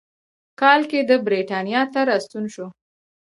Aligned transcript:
کال 0.59 0.81
کې 0.89 0.99
د 1.09 1.11
برېټانیا 1.25 1.81
ته 1.93 1.99
راستون 2.09 2.45
شو. 2.53 2.67